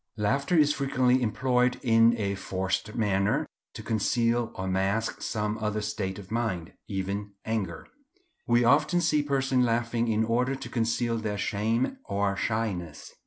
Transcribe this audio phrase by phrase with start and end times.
[0.17, 6.17] Laughter is frequently employed in a forced manner to conceal or mask some other state
[6.17, 7.85] of mind, even anger.
[8.47, 13.13] We often see persons laughing in order to conceal their shame or shyness.